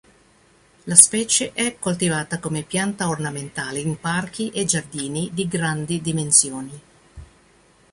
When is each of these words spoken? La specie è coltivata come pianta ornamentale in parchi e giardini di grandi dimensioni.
La 0.85 0.95
specie 0.95 1.51
è 1.53 1.75
coltivata 1.77 2.39
come 2.39 2.63
pianta 2.63 3.07
ornamentale 3.07 3.77
in 3.77 3.99
parchi 3.99 4.49
e 4.49 4.65
giardini 4.65 5.29
di 5.31 5.47
grandi 5.47 6.01
dimensioni. 6.01 6.81